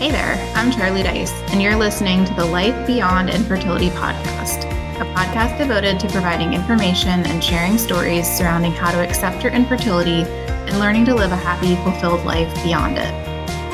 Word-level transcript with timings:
Hey 0.00 0.10
there, 0.10 0.36
I'm 0.56 0.72
Charlie 0.72 1.02
Dice, 1.02 1.30
and 1.52 1.60
you're 1.60 1.76
listening 1.76 2.24
to 2.24 2.32
the 2.32 2.46
Life 2.46 2.86
Beyond 2.86 3.28
Infertility 3.28 3.90
podcast, 3.90 4.64
a 4.98 5.04
podcast 5.14 5.58
devoted 5.58 6.00
to 6.00 6.08
providing 6.08 6.54
information 6.54 7.26
and 7.26 7.44
sharing 7.44 7.76
stories 7.76 8.26
surrounding 8.26 8.72
how 8.72 8.92
to 8.92 9.06
accept 9.06 9.42
your 9.42 9.52
infertility 9.52 10.22
and 10.22 10.78
learning 10.78 11.04
to 11.04 11.14
live 11.14 11.32
a 11.32 11.36
happy, 11.36 11.74
fulfilled 11.84 12.24
life 12.24 12.50
beyond 12.64 12.96
it. 12.96 13.12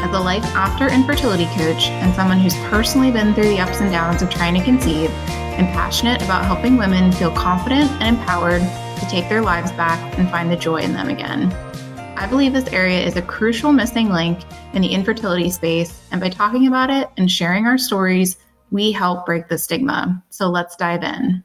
As 0.02 0.12
a 0.12 0.18
life 0.18 0.42
after 0.46 0.92
infertility 0.92 1.46
coach 1.54 1.90
and 1.90 2.12
someone 2.16 2.40
who's 2.40 2.56
personally 2.70 3.12
been 3.12 3.32
through 3.32 3.50
the 3.50 3.60
ups 3.60 3.80
and 3.80 3.92
downs 3.92 4.20
of 4.20 4.28
trying 4.28 4.54
to 4.54 4.64
conceive, 4.64 5.10
I'm 5.28 5.66
passionate 5.66 6.22
about 6.22 6.44
helping 6.44 6.76
women 6.76 7.12
feel 7.12 7.30
confident 7.30 7.88
and 8.02 8.16
empowered 8.16 8.62
to 8.62 9.06
take 9.08 9.28
their 9.28 9.42
lives 9.42 9.70
back 9.70 10.18
and 10.18 10.28
find 10.28 10.50
the 10.50 10.56
joy 10.56 10.78
in 10.78 10.92
them 10.92 11.08
again. 11.08 11.54
I 12.18 12.26
believe 12.26 12.54
this 12.54 12.68
area 12.68 13.04
is 13.04 13.16
a 13.16 13.22
crucial 13.22 13.72
missing 13.72 14.08
link 14.08 14.40
in 14.72 14.80
the 14.80 14.88
infertility 14.88 15.50
space, 15.50 16.00
and 16.10 16.18
by 16.18 16.30
talking 16.30 16.66
about 16.66 16.88
it 16.88 17.10
and 17.18 17.30
sharing 17.30 17.66
our 17.66 17.76
stories, 17.76 18.38
we 18.70 18.90
help 18.90 19.26
break 19.26 19.48
the 19.48 19.58
stigma. 19.58 20.24
So 20.30 20.48
let's 20.48 20.76
dive 20.76 21.02
in. 21.02 21.44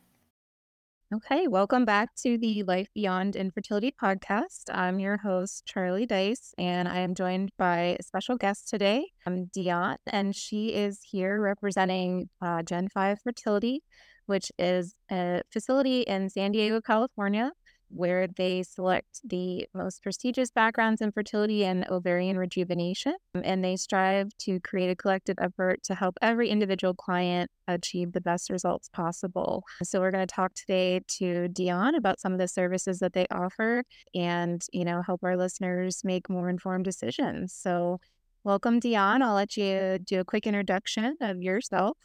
Okay, 1.13 1.49
welcome 1.49 1.83
back 1.83 2.15
to 2.23 2.37
the 2.37 2.63
Life 2.63 2.87
Beyond 2.95 3.35
Infertility 3.35 3.93
podcast. 4.01 4.73
I'm 4.73 4.97
your 4.97 5.17
host, 5.17 5.65
Charlie 5.65 6.05
Dice, 6.05 6.53
and 6.57 6.87
I 6.87 6.99
am 6.99 7.15
joined 7.15 7.51
by 7.57 7.97
a 7.99 8.03
special 8.03 8.37
guest 8.37 8.69
today, 8.69 9.05
I'm 9.25 9.47
Dionne, 9.47 9.97
and 10.07 10.33
she 10.33 10.73
is 10.73 11.01
here 11.03 11.41
representing 11.41 12.29
uh, 12.41 12.63
Gen 12.63 12.87
5 12.87 13.19
Fertility, 13.21 13.83
which 14.25 14.53
is 14.57 14.95
a 15.11 15.41
facility 15.51 16.03
in 16.03 16.29
San 16.29 16.53
Diego, 16.53 16.79
California, 16.79 17.51
where 17.93 18.27
they 18.27 18.63
select 18.63 19.21
the 19.23 19.67
most 19.73 20.01
prestigious 20.01 20.51
backgrounds 20.51 21.01
in 21.01 21.11
fertility 21.11 21.65
and 21.65 21.87
ovarian 21.89 22.37
rejuvenation. 22.37 23.15
Um, 23.35 23.41
and 23.43 23.63
they 23.63 23.75
strive 23.75 24.29
to 24.39 24.59
create 24.61 24.89
a 24.89 24.95
collective 24.95 25.37
effort 25.39 25.83
to 25.83 25.95
help 25.95 26.17
every 26.21 26.49
individual 26.49 26.93
client 26.93 27.51
achieve 27.67 28.13
the 28.13 28.21
best 28.21 28.49
results 28.49 28.89
possible. 28.89 29.63
So 29.83 29.99
we're 29.99 30.11
going 30.11 30.27
to 30.27 30.33
talk 30.33 30.53
today 30.53 31.01
to 31.19 31.47
Dionne 31.49 31.97
about 31.97 32.19
some 32.19 32.33
of 32.33 32.39
the 32.39 32.47
services 32.47 32.99
that 32.99 33.13
they 33.13 33.27
offer 33.31 33.83
and, 34.13 34.63
you 34.71 34.85
know, 34.85 35.01
help 35.01 35.23
our 35.23 35.37
listeners 35.37 36.01
make 36.03 36.29
more 36.29 36.49
informed 36.49 36.85
decisions. 36.85 37.53
So 37.53 37.99
welcome, 38.43 38.79
Dionne. 38.79 39.21
I'll 39.21 39.35
let 39.35 39.57
you 39.57 39.99
do 39.99 40.19
a 40.19 40.25
quick 40.25 40.47
introduction 40.47 41.17
of 41.21 41.41
yourself 41.41 41.97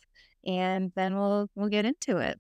and 0.46 0.92
then 0.94 1.16
we'll 1.18 1.48
we'll 1.54 1.68
get 1.68 1.84
into 1.84 2.18
it. 2.18 2.38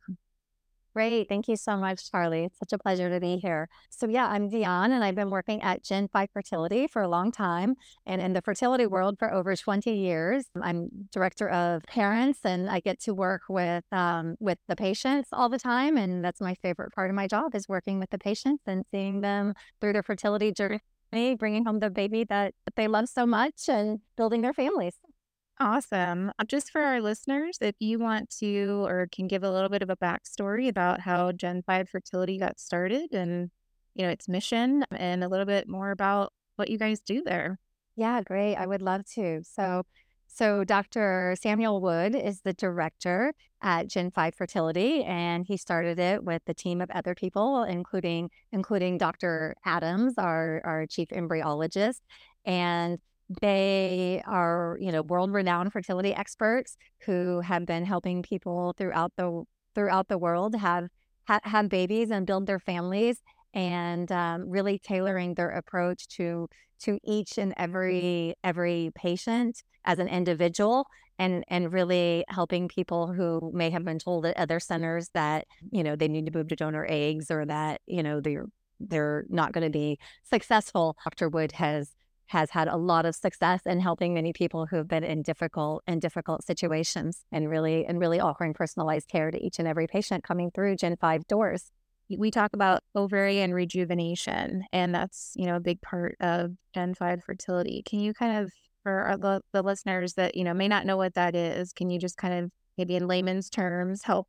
Great. 0.96 1.28
Thank 1.28 1.46
you 1.46 1.56
so 1.56 1.76
much, 1.76 2.10
Charlie. 2.10 2.44
It's 2.44 2.58
such 2.58 2.72
a 2.72 2.78
pleasure 2.78 3.10
to 3.10 3.20
be 3.20 3.36
here. 3.36 3.68
So, 3.90 4.08
yeah, 4.08 4.28
I'm 4.28 4.48
Dionne, 4.48 4.92
and 4.92 5.04
I've 5.04 5.14
been 5.14 5.28
working 5.28 5.60
at 5.60 5.84
Gen 5.84 6.08
5 6.08 6.30
Fertility 6.32 6.86
for 6.86 7.02
a 7.02 7.08
long 7.08 7.30
time 7.30 7.74
and 8.06 8.22
in 8.22 8.32
the 8.32 8.40
fertility 8.40 8.86
world 8.86 9.18
for 9.18 9.30
over 9.30 9.54
20 9.54 9.90
years. 9.94 10.46
I'm 10.62 10.88
director 11.12 11.50
of 11.50 11.82
parents, 11.82 12.38
and 12.44 12.70
I 12.70 12.80
get 12.80 12.98
to 13.00 13.12
work 13.12 13.42
with 13.50 13.84
um, 13.92 14.36
with 14.40 14.56
the 14.68 14.74
patients 14.74 15.28
all 15.34 15.50
the 15.50 15.58
time. 15.58 15.98
And 15.98 16.24
that's 16.24 16.40
my 16.40 16.54
favorite 16.62 16.94
part 16.94 17.10
of 17.10 17.14
my 17.14 17.26
job 17.26 17.54
is 17.54 17.68
working 17.68 18.00
with 18.00 18.08
the 18.08 18.18
patients 18.18 18.62
and 18.66 18.82
seeing 18.90 19.20
them 19.20 19.52
through 19.82 19.92
their 19.92 20.02
fertility 20.02 20.50
journey, 20.50 20.80
bringing 21.38 21.66
home 21.66 21.80
the 21.80 21.90
baby 21.90 22.24
that 22.24 22.54
they 22.74 22.88
love 22.88 23.10
so 23.10 23.26
much 23.26 23.68
and 23.68 24.00
building 24.16 24.40
their 24.40 24.54
families. 24.54 24.94
Awesome. 25.58 26.32
Uh, 26.38 26.44
just 26.44 26.70
for 26.70 26.82
our 26.82 27.00
listeners, 27.00 27.58
if 27.62 27.76
you 27.80 27.98
want 27.98 28.28
to 28.40 28.84
or 28.86 29.08
can 29.10 29.26
give 29.26 29.42
a 29.42 29.50
little 29.50 29.70
bit 29.70 29.82
of 29.82 29.88
a 29.88 29.96
backstory 29.96 30.68
about 30.68 31.00
how 31.00 31.32
Gen 31.32 31.62
5 31.62 31.88
fertility 31.88 32.38
got 32.38 32.60
started 32.60 33.14
and, 33.14 33.50
you 33.94 34.04
know, 34.04 34.10
its 34.10 34.28
mission 34.28 34.84
and 34.90 35.24
a 35.24 35.28
little 35.28 35.46
bit 35.46 35.66
more 35.66 35.92
about 35.92 36.32
what 36.56 36.68
you 36.68 36.76
guys 36.78 37.00
do 37.00 37.22
there. 37.24 37.58
Yeah, 37.96 38.20
great. 38.22 38.56
I 38.56 38.66
would 38.66 38.82
love 38.82 39.06
to. 39.14 39.42
So, 39.44 39.84
so 40.26 40.62
Dr. 40.64 41.34
Samuel 41.40 41.80
Wood 41.80 42.14
is 42.14 42.42
the 42.42 42.52
director 42.52 43.32
at 43.62 43.88
Gen 43.88 44.10
5 44.10 44.34
Fertility, 44.34 45.04
and 45.04 45.46
he 45.46 45.56
started 45.56 45.98
it 45.98 46.22
with 46.22 46.42
a 46.48 46.52
team 46.54 46.82
of 46.82 46.90
other 46.90 47.14
people, 47.14 47.62
including 47.62 48.28
including 48.52 48.98
Dr. 48.98 49.54
Adams, 49.64 50.14
our, 50.18 50.60
our 50.64 50.86
chief 50.86 51.08
embryologist. 51.08 52.00
And 52.44 52.98
they 53.42 54.22
are, 54.26 54.78
you 54.80 54.92
know, 54.92 55.02
world-renowned 55.02 55.72
fertility 55.72 56.14
experts 56.14 56.76
who 57.04 57.40
have 57.40 57.66
been 57.66 57.84
helping 57.84 58.22
people 58.22 58.74
throughout 58.78 59.12
the 59.16 59.44
throughout 59.74 60.08
the 60.08 60.18
world 60.18 60.54
have 60.54 60.88
ha- 61.28 61.40
have 61.44 61.68
babies 61.68 62.10
and 62.10 62.26
build 62.26 62.46
their 62.46 62.60
families, 62.60 63.20
and 63.54 64.10
um, 64.12 64.48
really 64.48 64.78
tailoring 64.78 65.34
their 65.34 65.50
approach 65.50 66.06
to 66.08 66.48
to 66.80 66.98
each 67.04 67.38
and 67.38 67.54
every 67.56 68.34
every 68.44 68.90
patient 68.94 69.62
as 69.84 69.98
an 69.98 70.08
individual 70.08 70.86
and 71.18 71.44
and 71.48 71.72
really 71.72 72.24
helping 72.28 72.68
people 72.68 73.12
who 73.12 73.50
may 73.54 73.70
have 73.70 73.84
been 73.84 73.98
told 73.98 74.26
at 74.26 74.36
other 74.36 74.60
centers 74.60 75.08
that 75.14 75.46
you 75.70 75.82
know 75.82 75.96
they 75.96 76.08
need 76.08 76.26
to 76.26 76.32
move 76.36 76.48
to 76.48 76.56
donor 76.56 76.86
eggs 76.88 77.30
or 77.30 77.44
that 77.46 77.80
you 77.86 78.02
know 78.02 78.20
they're 78.20 78.46
they're 78.78 79.24
not 79.30 79.52
going 79.52 79.64
to 79.64 79.70
be 79.70 79.98
successful. 80.22 80.96
Dr 81.02 81.28
wood 81.30 81.52
has 81.52 81.92
has 82.26 82.50
had 82.50 82.68
a 82.68 82.76
lot 82.76 83.06
of 83.06 83.14
success 83.14 83.62
in 83.66 83.80
helping 83.80 84.14
many 84.14 84.32
people 84.32 84.66
who 84.66 84.76
have 84.76 84.88
been 84.88 85.04
in 85.04 85.22
difficult 85.22 85.82
in 85.86 86.00
difficult 86.00 86.44
situations 86.44 87.24
and 87.30 87.48
really 87.48 87.86
and 87.86 88.00
really 88.00 88.20
offering 88.20 88.52
personalized 88.52 89.08
care 89.08 89.30
to 89.30 89.44
each 89.44 89.58
and 89.58 89.68
every 89.68 89.86
patient 89.86 90.24
coming 90.24 90.50
through 90.50 90.76
Gen 90.76 90.96
5 90.96 91.26
doors. 91.26 91.70
We 92.08 92.30
talk 92.30 92.52
about 92.52 92.82
ovarian 92.94 93.52
rejuvenation 93.52 94.64
and 94.72 94.94
that's, 94.94 95.32
you 95.34 95.46
know, 95.46 95.56
a 95.56 95.60
big 95.60 95.80
part 95.80 96.16
of 96.20 96.52
Gen 96.72 96.94
5 96.94 97.24
fertility. 97.24 97.82
Can 97.84 98.00
you 98.00 98.14
kind 98.14 98.44
of 98.44 98.52
for 98.82 99.16
the, 99.18 99.40
the 99.52 99.62
listeners 99.62 100.14
that, 100.14 100.36
you 100.36 100.44
know, 100.44 100.54
may 100.54 100.68
not 100.68 100.86
know 100.86 100.96
what 100.96 101.14
that 101.14 101.34
is, 101.34 101.72
can 101.72 101.90
you 101.90 101.98
just 101.98 102.16
kind 102.16 102.44
of 102.44 102.50
maybe 102.78 102.94
in 102.94 103.08
layman's 103.08 103.50
terms 103.50 104.04
help 104.04 104.28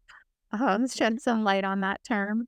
um, 0.51 0.87
shed 0.87 1.21
some 1.21 1.43
light 1.43 1.63
on 1.63 1.81
that 1.81 2.03
term? 2.03 2.47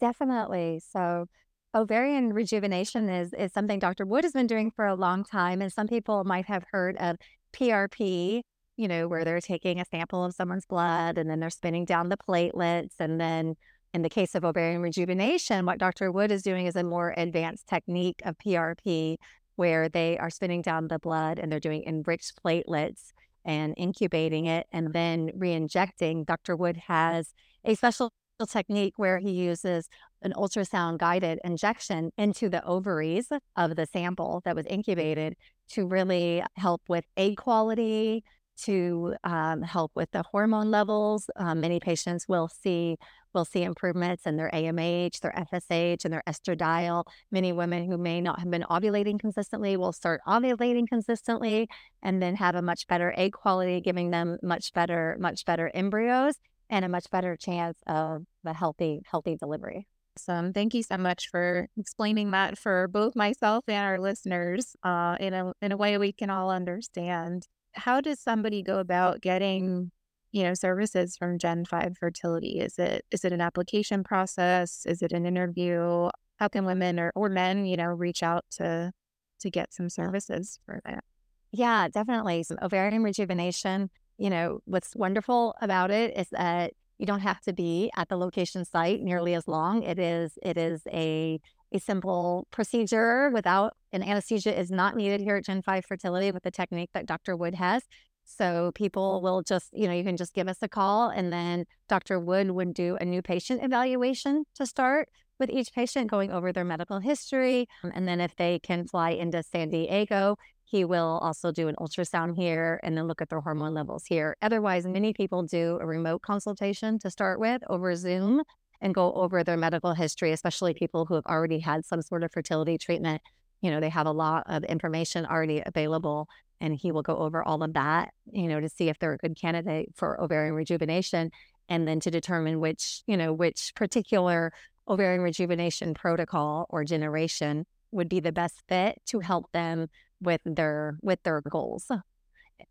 Definitely. 0.00 0.80
So 0.92 1.26
ovarian 1.74 2.32
rejuvenation 2.32 3.08
is 3.08 3.32
is 3.34 3.52
something 3.52 3.78
Dr. 3.78 4.04
Wood 4.06 4.24
has 4.24 4.32
been 4.32 4.46
doing 4.46 4.70
for 4.70 4.86
a 4.86 4.94
long 4.94 5.24
time, 5.24 5.62
and 5.62 5.72
some 5.72 5.86
people 5.86 6.24
might 6.24 6.46
have 6.46 6.64
heard 6.72 6.96
of 6.98 7.16
PRP. 7.52 8.42
You 8.76 8.88
know, 8.88 9.08
where 9.08 9.24
they're 9.24 9.40
taking 9.42 9.78
a 9.78 9.84
sample 9.84 10.24
of 10.24 10.34
someone's 10.34 10.64
blood 10.64 11.18
and 11.18 11.28
then 11.28 11.38
they're 11.38 11.50
spinning 11.50 11.84
down 11.84 12.08
the 12.08 12.16
platelets, 12.16 12.94
and 12.98 13.20
then 13.20 13.56
in 13.92 14.02
the 14.02 14.08
case 14.08 14.34
of 14.34 14.44
ovarian 14.44 14.80
rejuvenation, 14.80 15.66
what 15.66 15.78
Dr. 15.78 16.10
Wood 16.12 16.30
is 16.30 16.42
doing 16.42 16.66
is 16.66 16.76
a 16.76 16.84
more 16.84 17.12
advanced 17.16 17.66
technique 17.66 18.22
of 18.24 18.38
PRP, 18.38 19.16
where 19.56 19.88
they 19.88 20.16
are 20.18 20.30
spinning 20.30 20.62
down 20.62 20.88
the 20.88 20.98
blood 20.98 21.38
and 21.38 21.50
they're 21.52 21.60
doing 21.60 21.84
enriched 21.84 22.42
platelets 22.42 23.12
and 23.44 23.74
incubating 23.76 24.46
it 24.46 24.66
and 24.72 24.92
then 24.92 25.30
re-injecting. 25.34 26.24
Dr. 26.24 26.56
Wood 26.56 26.78
has 26.86 27.34
a 27.64 27.74
special 27.74 28.12
technique 28.46 28.94
where 28.96 29.18
he 29.18 29.30
uses 29.30 29.88
an 30.22 30.32
ultrasound 30.36 30.98
guided 30.98 31.38
injection 31.44 32.10
into 32.16 32.48
the 32.48 32.64
ovaries 32.64 33.28
of 33.56 33.76
the 33.76 33.86
sample 33.86 34.42
that 34.44 34.56
was 34.56 34.66
incubated 34.66 35.34
to 35.70 35.86
really 35.86 36.42
help 36.56 36.82
with 36.88 37.04
egg 37.16 37.36
quality, 37.36 38.24
to 38.64 39.14
um, 39.24 39.62
help 39.62 39.92
with 39.94 40.10
the 40.10 40.22
hormone 40.22 40.70
levels. 40.70 41.30
Um, 41.36 41.60
many 41.60 41.80
patients 41.80 42.26
will 42.28 42.48
see 42.48 42.96
will 43.32 43.44
see 43.44 43.62
improvements 43.62 44.26
in 44.26 44.36
their 44.36 44.50
AMH, 44.52 45.20
their 45.20 45.32
FSH, 45.32 46.04
and 46.04 46.12
their 46.12 46.22
estradiol. 46.28 47.04
Many 47.30 47.52
women 47.52 47.88
who 47.88 47.96
may 47.96 48.20
not 48.20 48.40
have 48.40 48.50
been 48.50 48.64
ovulating 48.68 49.20
consistently 49.20 49.76
will 49.76 49.92
start 49.92 50.20
ovulating 50.26 50.88
consistently, 50.88 51.68
and 52.02 52.20
then 52.20 52.34
have 52.34 52.56
a 52.56 52.62
much 52.62 52.88
better 52.88 53.14
egg 53.16 53.32
quality, 53.32 53.80
giving 53.80 54.10
them 54.10 54.38
much 54.42 54.72
better 54.72 55.16
much 55.20 55.44
better 55.44 55.70
embryos 55.74 56.34
and 56.70 56.84
a 56.84 56.88
much 56.88 57.10
better 57.10 57.36
chance 57.36 57.78
of 57.86 58.24
a 58.46 58.54
healthy 58.54 59.02
healthy 59.04 59.36
delivery. 59.36 59.86
Awesome. 60.16 60.52
Thank 60.52 60.74
you 60.74 60.82
so 60.82 60.96
much 60.96 61.28
for 61.30 61.68
explaining 61.76 62.30
that 62.30 62.58
for 62.58 62.88
both 62.88 63.14
myself 63.14 63.64
and 63.68 63.84
our 63.84 63.98
listeners 63.98 64.74
uh, 64.82 65.16
in 65.20 65.34
a 65.34 65.52
in 65.60 65.72
a 65.72 65.76
way 65.76 65.98
we 65.98 66.12
can 66.12 66.30
all 66.30 66.50
understand. 66.50 67.46
How 67.74 68.00
does 68.00 68.20
somebody 68.20 68.62
go 68.62 68.78
about 68.78 69.20
getting, 69.20 69.92
you 70.32 70.42
know, 70.42 70.54
services 70.54 71.16
from 71.16 71.38
Gen 71.38 71.64
Five 71.64 71.96
Fertility? 71.98 72.60
Is 72.60 72.78
it 72.78 73.04
is 73.10 73.24
it 73.24 73.32
an 73.32 73.40
application 73.40 74.02
process? 74.02 74.84
Is 74.86 75.02
it 75.02 75.12
an 75.12 75.26
interview? 75.26 76.08
How 76.38 76.48
can 76.48 76.64
women 76.64 76.98
or, 76.98 77.12
or 77.14 77.28
men, 77.28 77.66
you 77.66 77.76
know, 77.76 77.86
reach 77.86 78.22
out 78.22 78.44
to 78.52 78.92
to 79.40 79.50
get 79.50 79.72
some 79.72 79.88
services 79.88 80.58
for 80.66 80.80
that? 80.84 81.04
Yeah, 81.52 81.88
definitely. 81.88 82.42
Some 82.42 82.58
ovarian 82.62 83.02
rejuvenation 83.02 83.90
you 84.20 84.28
know, 84.28 84.60
what's 84.66 84.94
wonderful 84.94 85.54
about 85.62 85.90
it 85.90 86.16
is 86.16 86.28
that 86.30 86.74
you 86.98 87.06
don't 87.06 87.20
have 87.20 87.40
to 87.40 87.54
be 87.54 87.90
at 87.96 88.10
the 88.10 88.16
location 88.16 88.66
site 88.66 89.00
nearly 89.00 89.34
as 89.34 89.48
long. 89.48 89.82
It 89.82 89.98
is 89.98 90.38
it 90.42 90.58
is 90.58 90.82
a 90.92 91.40
a 91.72 91.80
simple 91.80 92.46
procedure 92.50 93.30
without 93.30 93.74
an 93.92 94.02
anesthesia 94.02 94.58
is 94.58 94.70
not 94.70 94.94
needed 94.96 95.20
here 95.22 95.36
at 95.36 95.44
Gen 95.46 95.62
5 95.62 95.86
Fertility 95.86 96.32
with 96.32 96.42
the 96.42 96.50
technique 96.50 96.90
that 96.92 97.06
Dr. 97.06 97.34
Wood 97.36 97.54
has. 97.54 97.84
So 98.24 98.72
people 98.74 99.22
will 99.22 99.42
just, 99.42 99.68
you 99.72 99.86
know, 99.86 99.94
you 99.94 100.04
can 100.04 100.16
just 100.16 100.34
give 100.34 100.48
us 100.48 100.58
a 100.62 100.68
call 100.68 101.08
and 101.08 101.32
then 101.32 101.64
Dr. 101.88 102.20
Wood 102.20 102.50
would 102.50 102.74
do 102.74 102.98
a 103.00 103.04
new 103.04 103.22
patient 103.22 103.64
evaluation 103.64 104.44
to 104.56 104.66
start 104.66 105.08
with 105.38 105.48
each 105.48 105.72
patient 105.72 106.10
going 106.10 106.30
over 106.30 106.52
their 106.52 106.64
medical 106.64 106.98
history. 106.98 107.66
And 107.82 108.06
then 108.06 108.20
if 108.20 108.36
they 108.36 108.58
can 108.58 108.86
fly 108.86 109.10
into 109.10 109.42
San 109.42 109.70
Diego, 109.70 110.36
he 110.70 110.84
will 110.84 111.18
also 111.20 111.50
do 111.50 111.66
an 111.66 111.74
ultrasound 111.80 112.36
here 112.36 112.78
and 112.84 112.96
then 112.96 113.08
look 113.08 113.20
at 113.20 113.28
their 113.28 113.40
hormone 113.40 113.74
levels 113.74 114.04
here. 114.06 114.36
Otherwise, 114.40 114.86
many 114.86 115.12
people 115.12 115.42
do 115.42 115.78
a 115.80 115.86
remote 115.86 116.22
consultation 116.22 116.96
to 117.00 117.10
start 117.10 117.40
with 117.40 117.60
over 117.68 117.96
Zoom 117.96 118.42
and 118.80 118.94
go 118.94 119.12
over 119.14 119.42
their 119.42 119.56
medical 119.56 119.94
history, 119.94 120.30
especially 120.30 120.72
people 120.72 121.06
who 121.06 121.14
have 121.14 121.26
already 121.26 121.58
had 121.58 121.84
some 121.84 122.02
sort 122.02 122.22
of 122.22 122.30
fertility 122.30 122.78
treatment. 122.78 123.20
You 123.62 123.72
know, 123.72 123.80
they 123.80 123.88
have 123.88 124.06
a 124.06 124.12
lot 124.12 124.44
of 124.46 124.62
information 124.62 125.26
already 125.26 125.60
available, 125.66 126.28
and 126.60 126.76
he 126.76 126.92
will 126.92 127.02
go 127.02 127.16
over 127.16 127.42
all 127.42 127.64
of 127.64 127.72
that, 127.74 128.10
you 128.30 128.46
know, 128.46 128.60
to 128.60 128.68
see 128.68 128.88
if 128.88 128.98
they're 129.00 129.14
a 129.14 129.18
good 129.18 129.36
candidate 129.36 129.88
for 129.96 130.20
ovarian 130.20 130.54
rejuvenation 130.54 131.32
and 131.68 131.88
then 131.88 131.98
to 132.00 132.12
determine 132.12 132.60
which, 132.60 133.02
you 133.08 133.16
know, 133.16 133.32
which 133.32 133.72
particular 133.74 134.52
ovarian 134.86 135.20
rejuvenation 135.20 135.94
protocol 135.94 136.66
or 136.70 136.84
generation 136.84 137.66
would 137.90 138.08
be 138.08 138.20
the 138.20 138.30
best 138.30 138.62
fit 138.68 139.00
to 139.06 139.18
help 139.18 139.50
them 139.50 139.88
with 140.20 140.40
their 140.44 140.98
with 141.02 141.22
their 141.22 141.40
goals. 141.40 141.90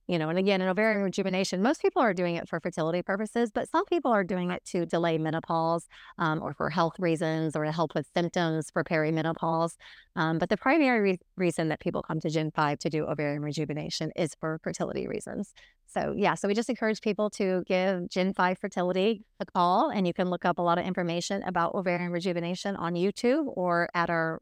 You 0.07 0.19
know 0.19 0.29
and 0.29 0.37
again 0.37 0.61
in 0.61 0.67
ovarian 0.67 1.01
rejuvenation. 1.01 1.61
Most 1.61 1.81
people 1.81 2.01
are 2.01 2.13
doing 2.13 2.35
it 2.35 2.47
for 2.47 2.59
fertility 2.59 3.01
purposes 3.01 3.51
but 3.53 3.69
some 3.69 3.85
people 3.85 4.11
are 4.11 4.23
doing 4.23 4.51
it 4.51 4.63
to 4.65 4.85
delay 4.85 5.17
menopause 5.17 5.87
um, 6.17 6.41
or 6.41 6.53
for 6.53 6.69
health 6.69 6.93
reasons 6.99 7.55
or 7.55 7.63
to 7.65 7.71
help 7.71 7.95
with 7.95 8.07
symptoms 8.15 8.69
for 8.71 8.83
perimenopause 8.83 9.73
um, 10.15 10.37
but 10.37 10.49
the 10.49 10.57
primary 10.57 11.01
re- 11.01 11.19
reason 11.37 11.69
that 11.69 11.79
people 11.79 12.01
come 12.01 12.19
to 12.19 12.29
gen 12.29 12.51
5 12.51 12.79
to 12.79 12.89
do 12.89 13.05
ovarian 13.05 13.41
rejuvenation 13.41 14.11
is 14.15 14.35
for 14.39 14.59
fertility 14.63 15.07
reasons. 15.07 15.53
So 15.87 16.13
yeah 16.15 16.35
so 16.35 16.47
we 16.47 16.53
just 16.53 16.69
encourage 16.69 17.01
people 17.01 17.29
to 17.31 17.63
give 17.67 18.09
gen 18.09 18.33
5 18.33 18.57
fertility 18.59 19.23
a 19.39 19.45
call 19.45 19.89
and 19.89 20.05
you 20.05 20.13
can 20.13 20.29
look 20.29 20.45
up 20.45 20.59
a 20.59 20.61
lot 20.61 20.77
of 20.77 20.85
information 20.85 21.43
about 21.43 21.73
ovarian 21.73 22.11
rejuvenation 22.11 22.75
on 22.75 22.93
youtube 22.93 23.45
or 23.55 23.89
at 23.93 24.09
our 24.09 24.39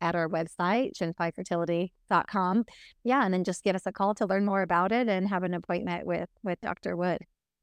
at 0.00 0.14
our 0.14 0.28
website, 0.28 0.92
gen5fertility.com. 1.00 2.64
Yeah, 3.04 3.24
and 3.24 3.32
then 3.32 3.44
just 3.44 3.64
give 3.64 3.76
us 3.76 3.86
a 3.86 3.92
call 3.92 4.14
to 4.14 4.26
learn 4.26 4.44
more 4.44 4.62
about 4.62 4.92
it 4.92 5.08
and 5.08 5.28
have 5.28 5.42
an 5.42 5.54
appointment 5.54 6.06
with 6.06 6.28
with 6.42 6.60
Dr. 6.60 6.96
Wood. 6.96 7.20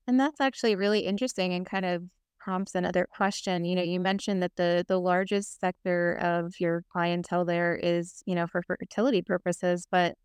And 0.08 0.20
that's 0.20 0.42
actually 0.42 0.76
really 0.76 1.02
interesting 1.02 1.54
and 1.54 1.66
kind 1.66 1.86
of 1.86 2.04
prompts 2.40 2.76
another 2.76 3.08
question. 3.16 3.64
You 3.64 3.76
know, 3.76 3.84
you 3.84 4.00
mentioned 4.00 4.44
that 4.44 4.56
the 4.56 4.86
the 4.88 5.00
largest 5.00 5.60
sector 5.60 6.14
of 6.16 6.54
your 6.60 6.84
clientele 6.92 7.46
there 7.46 7.76
is, 7.76 8.22
you 8.26 8.36
know, 8.36 8.48
for 8.48 8.62
fertility 8.64 9.22
purposes, 9.22 9.88
but 9.90 10.16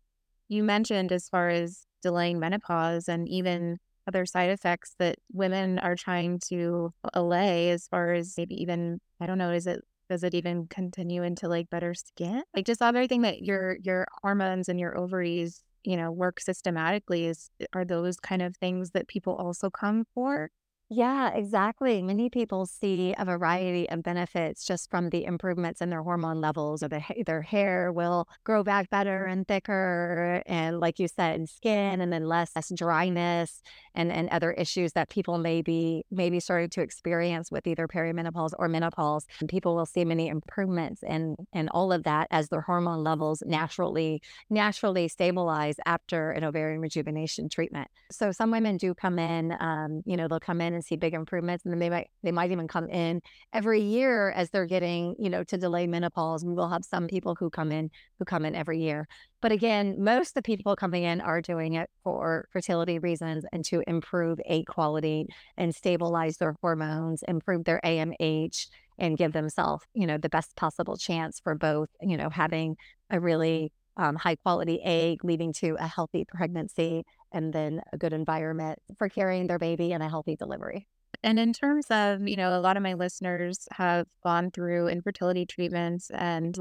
you 0.49 0.63
mentioned 0.63 1.11
as 1.11 1.29
far 1.29 1.49
as 1.49 1.85
delaying 2.01 2.39
menopause 2.39 3.07
and 3.07 3.27
even 3.29 3.77
other 4.07 4.25
side 4.25 4.49
effects 4.49 4.95
that 4.99 5.17
women 5.31 5.77
are 5.79 5.95
trying 5.95 6.39
to 6.49 6.91
allay 7.13 7.69
as 7.69 7.87
far 7.87 8.13
as 8.13 8.33
maybe 8.37 8.55
even 8.61 8.99
I 9.21 9.25
don't 9.27 9.37
know, 9.37 9.51
is 9.51 9.67
it 9.67 9.81
does 10.09 10.23
it 10.23 10.33
even 10.35 10.67
continue 10.67 11.23
into 11.23 11.47
like 11.47 11.69
better 11.69 11.93
skin? 11.93 12.43
Like 12.55 12.65
just 12.65 12.81
everything 12.81 13.21
that 13.23 13.41
your 13.43 13.77
your 13.83 14.07
hormones 14.21 14.69
and 14.69 14.79
your 14.79 14.97
ovaries, 14.97 15.63
you 15.83 15.97
know, 15.97 16.11
work 16.11 16.39
systematically 16.39 17.25
is 17.25 17.49
eh, 17.61 17.65
are 17.73 17.85
those 17.85 18.17
kind 18.19 18.41
of 18.41 18.57
things 18.57 18.91
that 18.91 19.07
people 19.07 19.35
also 19.35 19.69
come 19.69 20.05
for? 20.15 20.49
Yeah, 20.91 21.31
exactly. 21.35 22.01
Many 22.01 22.31
people 22.31 22.65
see 22.65 23.13
a 23.15 23.23
variety 23.23 23.87
of 23.89 24.01
benefits 24.01 24.65
just 24.65 24.89
from 24.89 25.11
the 25.11 25.23
improvements 25.23 25.81
in 25.81 25.91
their 25.91 26.01
hormone 26.01 26.41
levels, 26.41 26.81
or 26.81 26.87
the, 26.87 27.03
their 27.27 27.43
hair 27.43 27.91
will 27.93 28.27
grow 28.43 28.63
back 28.63 28.89
better 28.89 29.25
and 29.25 29.47
thicker, 29.47 30.41
and 30.47 30.79
like 30.79 30.97
you 30.97 31.07
said, 31.07 31.35
in 31.39 31.45
skin, 31.45 32.01
and 32.01 32.11
then 32.11 32.25
less, 32.25 32.55
less 32.55 32.71
dryness, 32.75 33.61
and 33.93 34.11
and 34.11 34.29
other 34.29 34.51
issues 34.53 34.93
that 34.93 35.09
people 35.09 35.37
may 35.37 35.61
be 35.61 36.05
maybe 36.09 36.39
starting 36.39 36.69
to 36.71 36.81
experience 36.81 37.51
with 37.51 37.67
either 37.67 37.87
perimenopause 37.87 38.53
or 38.57 38.67
menopause. 38.67 39.27
And 39.41 39.47
people 39.47 39.75
will 39.75 39.85
see 39.85 40.05
many 40.05 40.27
improvements 40.27 41.03
in 41.03 41.35
in 41.53 41.69
all 41.69 41.93
of 41.93 42.03
that 42.05 42.27
as 42.31 42.49
their 42.49 42.61
hormone 42.61 43.03
levels 43.03 43.43
naturally 43.45 44.23
naturally 44.49 45.07
stabilize 45.07 45.75
after 45.85 46.31
an 46.31 46.43
ovarian 46.43 46.81
rejuvenation 46.81 47.47
treatment. 47.47 47.89
So 48.11 48.31
some 48.31 48.49
women 48.49 48.77
do 48.77 48.95
come 48.95 49.19
in, 49.19 49.55
um, 49.59 50.01
you 50.07 50.17
know, 50.17 50.27
they'll 50.27 50.39
come 50.39 50.61
in 50.61 50.78
and 50.79 50.85
see 50.85 50.95
big 50.95 51.13
improvements. 51.13 51.65
And 51.65 51.73
then 51.73 51.79
they 51.79 51.89
might 51.89 52.09
they 52.23 52.31
might 52.31 52.51
even 52.51 52.67
come 52.67 52.87
in 52.89 53.21
every 53.53 53.81
year 53.81 54.31
as 54.31 54.49
they're 54.49 54.65
getting, 54.65 55.15
you 55.19 55.29
know, 55.29 55.43
to 55.43 55.57
delay 55.57 55.87
menopause. 55.87 56.43
We'll 56.45 56.69
have 56.69 56.85
some 56.85 57.07
people 57.07 57.35
who 57.35 57.49
come 57.49 57.71
in 57.71 57.91
who 58.17 58.25
come 58.25 58.45
in 58.45 58.55
every 58.55 58.79
year. 58.79 59.07
But 59.41 59.51
again, 59.51 59.95
most 60.03 60.29
of 60.29 60.33
the 60.35 60.41
people 60.41 60.75
coming 60.75 61.03
in 61.03 61.21
are 61.21 61.41
doing 61.41 61.73
it 61.73 61.89
for 62.03 62.47
fertility 62.51 62.99
reasons 62.99 63.45
and 63.51 63.63
to 63.65 63.83
improve 63.87 64.39
egg 64.45 64.65
quality 64.67 65.27
and 65.57 65.75
stabilize 65.75 66.37
their 66.37 66.55
hormones, 66.61 67.23
improve 67.27 67.65
their 67.65 67.81
AMH, 67.83 68.67
and 68.97 69.17
give 69.17 69.33
themselves, 69.33 69.85
you 69.93 70.05
know, 70.05 70.17
the 70.17 70.29
best 70.29 70.55
possible 70.55 70.97
chance 70.97 71.39
for 71.39 71.55
both, 71.55 71.89
you 72.01 72.17
know, 72.17 72.29
having 72.29 72.75
a 73.09 73.19
really 73.19 73.71
um, 73.99 74.15
high 74.15 74.35
quality 74.35 74.81
egg 74.81 75.23
leading 75.23 75.51
to 75.51 75.75
a 75.77 75.87
healthy 75.87 76.25
pregnancy 76.25 77.03
and 77.31 77.53
then 77.53 77.81
a 77.91 77.97
good 77.97 78.13
environment 78.13 78.79
for 78.97 79.09
carrying 79.09 79.45
their 79.45 79.59
baby 79.59 79.91
and 79.91 80.01
a 80.01 80.09
healthy 80.09 80.35
delivery. 80.35 80.87
And 81.21 81.37
in 81.37 81.51
terms 81.51 81.85
of, 81.89 82.25
you 82.27 82.37
know, 82.37 82.57
a 82.57 82.61
lot 82.61 82.77
of 82.77 82.83
my 82.83 82.93
listeners 82.93 83.67
have 83.73 84.07
gone 84.23 84.51
through 84.51 84.87
infertility 84.87 85.45
treatments 85.45 86.09
and 86.11 86.57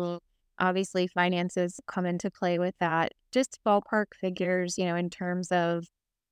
obviously 0.58 1.06
finances 1.06 1.79
come 1.87 2.05
into 2.05 2.29
play 2.31 2.58
with 2.58 2.75
that. 2.81 3.12
Just 3.31 3.61
ballpark 3.64 4.06
figures, 4.20 4.76
you 4.76 4.84
know, 4.84 4.96
in 4.96 5.11
terms 5.11 5.52
of 5.52 5.87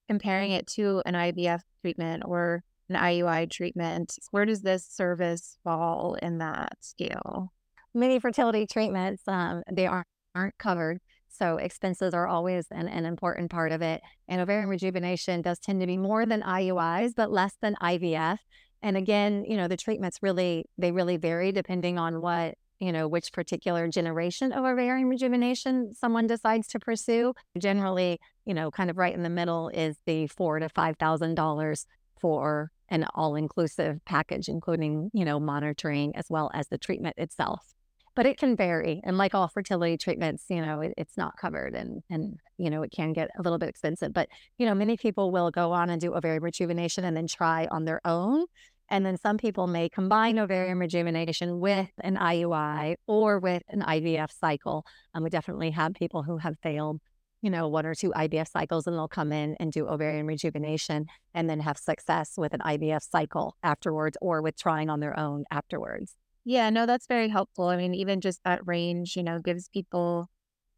comparing 0.09 0.50
it 0.50 0.67
to 0.67 1.02
an 1.06 1.14
IVF 1.14 1.61
treatment 1.82 2.25
or 2.26 2.64
an 2.88 2.97
IUI 2.97 3.49
treatment, 3.49 4.19
where 4.32 4.44
does 4.44 4.62
this 4.62 4.85
service 4.85 5.56
fall 5.62 6.17
in 6.20 6.38
that 6.38 6.73
scale? 6.81 7.52
Many 7.94 8.19
fertility 8.19 8.67
treatments, 8.67 9.23
um, 9.29 9.62
they 9.70 9.87
aren't 9.87 10.06
aren't 10.37 10.59
covered. 10.59 11.00
So 11.29 11.56
expenses 11.56 12.15
are 12.15 12.27
always 12.27 12.67
an, 12.71 12.88
an 12.88 13.05
important 13.05 13.50
part 13.50 13.73
of 13.73 13.83
it. 13.83 14.00
And 14.29 14.41
ovarian 14.41 14.69
rejuvenation 14.69 15.43
does 15.43 15.59
tend 15.59 15.81
to 15.81 15.87
be 15.87 15.97
more 15.97 16.25
than 16.25 16.43
IUIs, 16.43 17.12
but 17.15 17.31
less 17.31 17.55
than 17.61 17.75
IVF. 17.83 18.38
And 18.83 18.97
again, 18.97 19.44
you 19.47 19.56
know, 19.56 19.69
the 19.69 19.77
treatments 19.77 20.19
really, 20.23 20.67
they 20.79 20.93
really 20.93 21.17
vary 21.17 21.53
depending 21.53 21.99
on 21.99 22.21
what, 22.21 22.55
you 22.79 22.93
know, 22.93 23.09
which 23.09 23.33
particular 23.33 23.88
generation 23.88 24.53
of 24.53 24.65
ovarian 24.65 25.09
rejuvenation 25.09 25.94
someone 25.94 26.27
decides 26.27 26.69
to 26.69 26.79
pursue. 26.79 27.35
Generally, 27.59 28.21
you 28.44 28.55
know, 28.55 28.71
kind 28.71 28.91
of 28.91 28.97
right 28.97 29.15
in 29.15 29.23
the 29.23 29.31
middle 29.31 29.69
is 29.71 29.97
the 30.07 30.26
four 30.28 30.59
to 30.59 30.69
five 30.69 30.97
thousand 30.99 31.35
dollars 31.35 31.87
for 32.21 32.71
an 32.88 33.05
all-inclusive 33.14 33.99
package, 34.05 34.49
including, 34.49 35.11
you 35.12 35.25
know, 35.25 35.40
monitoring 35.40 36.14
as 36.16 36.26
well 36.31 36.50
as 36.55 36.69
the 36.69 36.78
treatment 36.78 37.14
itself 37.19 37.75
but 38.16 38.26
it 38.26 38.38
can 38.38 38.56
vary. 38.56 39.00
And 39.04 39.18
like 39.18 39.35
all 39.35 39.46
fertility 39.46 39.99
treatments, 39.99 40.44
you 40.49 40.62
know, 40.62 40.80
it, 40.80 40.94
it's 40.96 41.18
not 41.18 41.37
covered 41.37 41.75
and, 41.75 42.02
and, 42.11 42.40
you 42.56 42.70
know, 42.70 42.82
it 42.82 42.90
can 42.90 43.12
get 43.12 43.30
a 43.38 43.42
little 43.42 43.58
bit 43.58 43.68
expensive. 43.68 44.12
But, 44.12 44.28
you 44.58 44.66
know, 44.66 44.75
many 44.75 44.96
people 44.96 45.30
will 45.30 45.50
go 45.50 45.70
on 45.70 45.90
and 45.90 46.00
do 46.00 46.14
ovarian 46.14 46.42
rejuvenation 46.42 47.04
and 47.04 47.14
then 47.14 47.26
try 47.26 47.68
on 47.70 47.85
their 47.85 48.00
own. 48.06 48.46
And 48.88 49.04
then 49.04 49.18
some 49.18 49.37
people 49.37 49.66
may 49.66 49.90
combine 49.90 50.38
ovarian 50.38 50.78
rejuvenation 50.78 51.61
with 51.61 51.90
an 52.00 52.16
IUI 52.16 52.96
or 53.06 53.38
with 53.38 53.62
an 53.68 53.82
IVF 53.82 54.30
cycle. 54.32 54.87
And 55.12 55.23
we 55.23 55.28
definitely 55.28 55.73
have 55.73 55.92
people 55.92 56.23
who 56.23 56.38
have 56.38 56.56
failed, 56.62 57.00
you 57.42 57.50
know, 57.50 57.68
one 57.68 57.85
or 57.85 57.94
two 57.94 58.12
IVF 58.12 58.49
cycles 58.49 58.87
and 58.87 58.96
they'll 58.96 59.08
come 59.08 59.32
in 59.32 59.56
and 59.61 59.73
do 59.73 59.87
ovarian 59.87 60.26
rejuvenation 60.26 61.06
and 61.35 61.50
then 61.50 61.61
have 61.61 61.76
success 61.76 62.32
with 62.38 62.54
an 62.54 62.61
IVF 62.61 63.02
cycle 63.11 63.56
afterwards 63.62 64.16
or 64.23 64.40
with 64.40 64.56
trying 64.56 64.88
on 64.88 65.00
their 65.00 65.18
own 65.18 65.44
afterwards. 65.50 66.14
Yeah, 66.49 66.71
no, 66.71 66.87
that's 66.87 67.09
very 67.09 67.29
helpful. 67.29 67.67
I 67.67 67.76
mean, 67.76 67.93
even 67.93 68.21
just 68.21 68.41
that 68.45 68.65
range, 68.65 69.17
you 69.17 69.25
know, 69.25 69.41
gives 69.41 69.69
people 69.69 70.31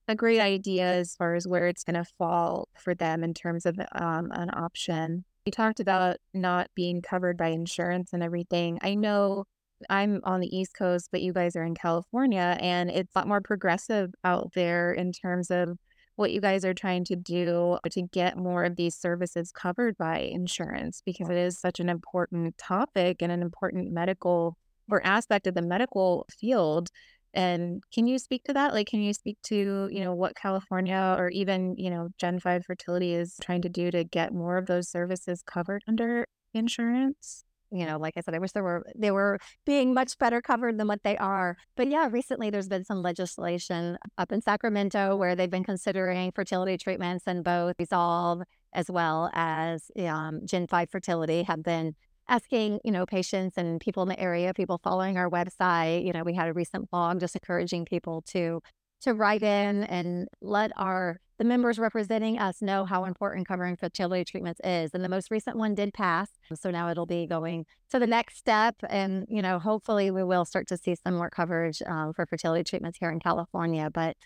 a 0.09 0.15
great 0.15 0.41
idea 0.41 0.87
as 0.87 1.15
far 1.15 1.35
as 1.35 1.47
where 1.47 1.67
it's 1.69 1.85
going 1.85 2.03
to 2.03 2.11
fall 2.17 2.69
for 2.83 2.95
them 2.95 3.23
in 3.23 3.35
terms 3.35 3.67
of 3.67 3.79
um, 3.93 4.31
an 4.33 4.49
option. 4.55 5.27
You 5.45 5.53
talked 5.53 5.79
about 5.79 6.17
not 6.33 6.69
being 6.75 7.03
covered 7.03 7.37
by 7.37 7.49
insurance 7.49 8.15
and 8.15 8.23
everything. 8.23 8.79
I 8.81 8.95
know 8.95 9.45
I'm 9.91 10.23
on 10.25 10.41
the 10.41 10.57
East 10.57 10.73
Coast, 10.75 11.11
but 11.13 11.21
you 11.21 11.35
guys 11.35 11.55
are 11.55 11.65
in 11.65 11.75
California, 11.75 12.57
and 12.61 12.91
it's 12.91 13.15
a 13.15 13.19
lot 13.19 13.29
more 13.29 13.43
progressive 13.43 14.11
out 14.25 14.53
there 14.55 14.91
in 14.95 15.13
terms 15.13 15.51
of 15.51 15.77
what 16.17 16.33
you 16.33 16.41
guys 16.41 16.65
are 16.65 16.75
trying 16.75 17.05
to 17.05 17.15
do 17.15 17.77
to 17.91 18.03
get 18.11 18.39
more 18.39 18.65
of 18.65 18.77
these 18.77 18.97
services 18.97 19.53
covered 19.53 19.99
by 19.99 20.21
insurance 20.21 21.03
because 21.05 21.29
it 21.29 21.37
is 21.37 21.61
such 21.61 21.79
an 21.79 21.91
important 21.91 22.57
topic 22.57 23.19
and 23.21 23.31
an 23.31 23.43
important 23.43 23.93
medical 23.93 24.57
or 24.90 25.04
aspect 25.04 25.47
of 25.47 25.54
the 25.54 25.62
medical 25.62 26.26
field. 26.30 26.88
And 27.35 27.83
can 27.92 28.07
you 28.07 28.18
speak 28.18 28.45
to 28.45 28.54
that? 28.54 28.73
Like, 28.73 28.88
can 28.88 29.00
you 29.00 29.12
speak 29.12 29.38
to, 29.45 29.88
you 29.92 30.00
know, 30.00 30.14
what 30.14 30.35
California 30.35 31.14
or 31.18 31.28
even, 31.28 31.76
you 31.76 31.90
know, 31.90 32.09
Gen 32.18 32.40
5 32.40 32.64
fertility 32.64 33.14
is 33.14 33.37
trying 33.42 33.62
to 33.62 33.68
do 33.68 33.90
to 33.90 34.04
get 34.04 34.33
more 34.33 34.57
of 34.57 34.66
those 34.66 34.88
services 34.88 35.42
covered 35.47 35.85
under 35.87 36.26
insurance? 36.54 37.45
you 37.71 37.85
know, 37.85 37.99
like 37.99 38.14
I 38.16 38.21
said, 38.21 38.35
I 38.35 38.38
wish 38.38 38.52
there 38.52 38.62
were 38.62 38.85
they 38.97 39.11
were 39.11 39.38
being 39.66 39.92
much 39.92 40.16
better 40.18 40.40
covered 40.40 40.78
than 40.78 40.88
what 40.88 41.02
they 41.02 41.16
are. 41.18 41.57
But 41.76 41.88
yeah, 41.88 42.09
recently 42.11 42.50
there's 42.50 42.68
been 42.68 42.85
some 42.85 43.02
legislation 43.02 43.99
up 44.16 44.33
in 44.33 44.40
Sacramento 44.40 45.16
where 45.16 45.37
they've 45.37 45.50
been 45.50 45.64
considering 45.64 46.33
fertility 46.33 46.78
treatments 46.78 47.25
and 47.26 47.45
both 47.45 47.75
Resolve 47.78 48.42
as 48.73 48.90
well 48.90 49.30
as 49.35 49.90
um, 49.99 50.40
Gen 50.45 50.66
5 50.66 50.90
fertility 50.90 51.42
have 51.42 51.62
been 51.62 51.95
asking, 52.29 52.81
you 52.85 52.93
know, 52.93 53.07
patients 53.07 53.57
and 53.57 53.81
people 53.81 54.03
in 54.03 54.09
the 54.09 54.21
area, 54.21 54.53
people 54.55 54.81
following 54.83 55.17
our 55.17 55.31
website. 55.31 56.05
You 56.05 56.13
know, 56.13 56.23
we 56.23 56.35
had 56.35 56.49
a 56.49 56.53
recent 56.53 56.91
blog 56.91 57.21
just 57.21 57.35
encouraging 57.35 57.85
people 57.85 58.23
to 58.29 58.61
to 59.01 59.15
write 59.15 59.43
in 59.43 59.85
and 59.85 60.27
let 60.41 60.73
our 60.77 61.21
the 61.39 61.45
members 61.45 61.79
representing 61.79 62.37
us 62.37 62.61
know 62.61 62.85
how 62.85 63.05
important 63.05 63.47
covering 63.47 63.77
fertility 63.77 64.25
treatments 64.25 64.61
is. 64.65 64.91
And 64.93 65.05
the 65.05 65.09
most 65.09 65.31
recent 65.31 65.57
one 65.57 65.75
did 65.75 65.95
pass. 65.95 66.31
So 66.53 66.73
now 66.73 66.91
it'll 66.91 67.07
be 67.07 67.29
going 67.29 67.65
to 67.91 68.01
the 68.01 68.09
next 68.09 68.39
step. 68.39 68.75
And, 68.89 69.25
you 69.29 69.41
know, 69.41 69.61
hopefully 69.61 70.11
we 70.11 70.25
will 70.25 70.45
start 70.45 70.67
to 70.69 70.77
see 70.77 70.97
some 70.97 71.15
more 71.15 71.31
coverage 71.31 71.81
um, 71.87 72.13
for 72.13 72.27
fertility 72.27 72.65
treatments 72.65 72.99
here 72.99 73.11
in 73.11 73.21
California. 73.21 73.89
But 73.89 74.17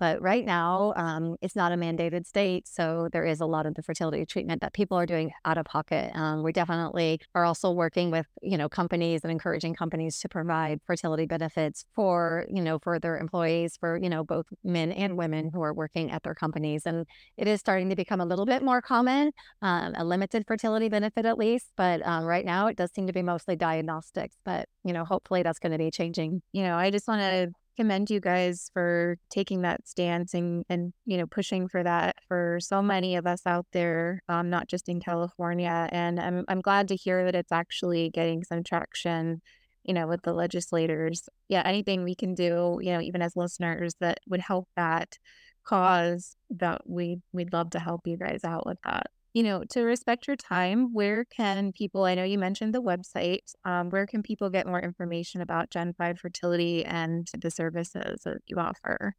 but 0.00 0.20
right 0.22 0.46
now, 0.46 0.94
um, 0.96 1.36
it's 1.42 1.54
not 1.54 1.72
a 1.72 1.76
mandated 1.76 2.26
state. 2.26 2.66
So 2.66 3.10
there 3.12 3.26
is 3.26 3.40
a 3.40 3.46
lot 3.46 3.66
of 3.66 3.74
the 3.74 3.82
fertility 3.82 4.24
treatment 4.24 4.62
that 4.62 4.72
people 4.72 4.96
are 4.96 5.04
doing 5.04 5.30
out 5.44 5.58
of 5.58 5.66
pocket. 5.66 6.10
Um, 6.14 6.42
we 6.42 6.52
definitely 6.52 7.20
are 7.34 7.44
also 7.44 7.70
working 7.70 8.10
with, 8.10 8.26
you 8.40 8.56
know, 8.56 8.66
companies 8.66 9.20
and 9.22 9.30
encouraging 9.30 9.74
companies 9.74 10.18
to 10.20 10.28
provide 10.28 10.80
fertility 10.86 11.26
benefits 11.26 11.84
for, 11.94 12.46
you 12.48 12.62
know, 12.62 12.78
for 12.78 12.98
their 12.98 13.18
employees, 13.18 13.76
for, 13.78 13.98
you 14.02 14.08
know, 14.08 14.24
both 14.24 14.46
men 14.64 14.90
and 14.90 15.18
women 15.18 15.50
who 15.52 15.60
are 15.60 15.74
working 15.74 16.10
at 16.10 16.22
their 16.22 16.34
companies. 16.34 16.86
And 16.86 17.06
it 17.36 17.46
is 17.46 17.60
starting 17.60 17.90
to 17.90 17.96
become 17.96 18.22
a 18.22 18.24
little 18.24 18.46
bit 18.46 18.62
more 18.62 18.80
common, 18.80 19.32
um, 19.60 19.92
a 19.98 20.04
limited 20.04 20.44
fertility 20.46 20.88
benefit 20.88 21.26
at 21.26 21.36
least. 21.36 21.72
But 21.76 22.00
um, 22.06 22.24
right 22.24 22.46
now, 22.46 22.68
it 22.68 22.76
does 22.78 22.90
seem 22.94 23.06
to 23.06 23.12
be 23.12 23.22
mostly 23.22 23.54
diagnostics. 23.54 24.36
But, 24.46 24.66
you 24.82 24.94
know, 24.94 25.04
hopefully 25.04 25.42
that's 25.42 25.58
going 25.58 25.72
to 25.72 25.78
be 25.78 25.90
changing. 25.90 26.40
You 26.52 26.62
know, 26.62 26.76
I 26.76 26.90
just 26.90 27.06
want 27.06 27.20
to 27.20 27.52
commend 27.80 28.10
you 28.10 28.20
guys 28.20 28.70
for 28.74 29.16
taking 29.30 29.62
that 29.62 29.88
stance 29.88 30.34
and, 30.34 30.66
and 30.68 30.92
you 31.06 31.16
know 31.16 31.24
pushing 31.26 31.66
for 31.66 31.82
that 31.82 32.14
for 32.28 32.58
so 32.60 32.82
many 32.82 33.16
of 33.16 33.26
us 33.26 33.40
out 33.46 33.64
there 33.72 34.22
um, 34.28 34.50
not 34.50 34.68
just 34.68 34.86
in 34.86 35.00
california 35.00 35.88
and 35.90 36.20
I'm, 36.20 36.44
I'm 36.46 36.60
glad 36.60 36.88
to 36.88 36.94
hear 36.94 37.24
that 37.24 37.34
it's 37.34 37.50
actually 37.50 38.10
getting 38.10 38.44
some 38.44 38.62
traction 38.62 39.40
you 39.82 39.94
know 39.94 40.06
with 40.06 40.20
the 40.24 40.34
legislators. 40.34 41.26
Yeah 41.48 41.62
anything 41.64 42.04
we 42.04 42.14
can 42.14 42.34
do 42.34 42.78
you 42.82 42.92
know 42.92 43.00
even 43.00 43.22
as 43.22 43.34
listeners 43.34 43.94
that 44.00 44.18
would 44.28 44.42
help 44.42 44.68
that 44.76 45.16
cause 45.64 46.36
that 46.50 46.82
we 46.84 47.22
we'd 47.32 47.54
love 47.54 47.70
to 47.70 47.78
help 47.78 48.02
you 48.04 48.18
guys 48.18 48.44
out 48.44 48.66
with 48.66 48.78
that 48.84 49.06
you 49.32 49.42
know, 49.42 49.62
to 49.70 49.82
respect 49.82 50.26
your 50.26 50.36
time, 50.36 50.92
where 50.92 51.24
can 51.24 51.72
people, 51.72 52.04
I 52.04 52.14
know 52.14 52.24
you 52.24 52.38
mentioned 52.38 52.74
the 52.74 52.82
website, 52.82 53.52
um, 53.64 53.90
where 53.90 54.06
can 54.06 54.22
people 54.22 54.50
get 54.50 54.66
more 54.66 54.80
information 54.80 55.40
about 55.40 55.70
Gen 55.70 55.94
5 55.96 56.18
fertility 56.18 56.84
and 56.84 57.28
the 57.38 57.50
services 57.50 58.22
that 58.24 58.38
you 58.46 58.56
offer? 58.56 59.14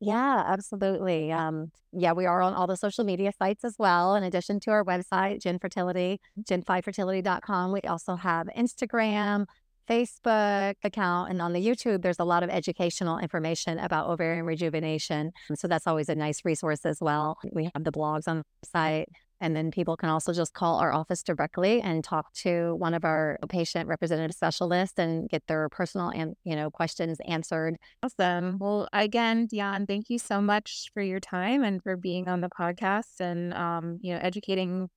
Yeah, 0.00 0.44
absolutely. 0.46 1.30
Um, 1.30 1.72
yeah, 1.92 2.12
we 2.12 2.24
are 2.24 2.40
on 2.40 2.54
all 2.54 2.66
the 2.66 2.76
social 2.76 3.04
media 3.04 3.32
sites 3.38 3.64
as 3.64 3.74
well. 3.78 4.14
In 4.14 4.24
addition 4.24 4.58
to 4.60 4.70
our 4.70 4.84
website, 4.84 5.42
Gen 5.42 5.58
Fertility, 5.58 6.20
gen5fertility.com, 6.42 7.72
we 7.72 7.80
also 7.82 8.16
have 8.16 8.46
Instagram, 8.56 9.44
Facebook 9.88 10.76
account, 10.84 11.30
and 11.30 11.42
on 11.42 11.52
the 11.52 11.66
YouTube, 11.66 12.00
there's 12.00 12.18
a 12.18 12.24
lot 12.24 12.42
of 12.42 12.48
educational 12.48 13.18
information 13.18 13.78
about 13.78 14.08
ovarian 14.08 14.46
rejuvenation. 14.46 15.32
So 15.54 15.68
that's 15.68 15.86
always 15.86 16.08
a 16.08 16.14
nice 16.14 16.44
resource 16.46 16.86
as 16.86 16.98
well. 17.00 17.36
We 17.52 17.68
have 17.74 17.84
the 17.84 17.92
blogs 17.92 18.26
on 18.26 18.38
the 18.38 18.44
site. 18.68 19.08
And 19.40 19.56
then 19.56 19.70
people 19.70 19.96
can 19.96 20.08
also 20.08 20.32
just 20.32 20.52
call 20.52 20.76
our 20.78 20.92
office 20.92 21.22
directly 21.22 21.80
and 21.80 22.04
talk 22.04 22.32
to 22.34 22.74
one 22.76 22.94
of 22.94 23.04
our 23.04 23.38
patient 23.48 23.88
representative 23.88 24.34
specialists 24.34 24.98
and 24.98 25.28
get 25.28 25.42
their 25.46 25.68
personal 25.68 26.10
and 26.10 26.34
you 26.44 26.54
know 26.56 26.70
questions 26.70 27.18
answered. 27.26 27.76
Awesome. 28.02 28.58
Well, 28.58 28.88
again, 28.92 29.46
Dionne, 29.48 29.86
thank 29.86 30.08
you 30.10 30.18
so 30.18 30.40
much 30.40 30.90
for 30.94 31.02
your 31.02 31.20
time 31.20 31.62
and 31.62 31.82
for 31.82 31.96
being 31.96 32.28
on 32.28 32.40
the 32.40 32.48
podcast 32.48 33.20
and 33.20 33.52
um, 33.54 33.98
you 34.02 34.12
know 34.14 34.20
educating 34.22 34.88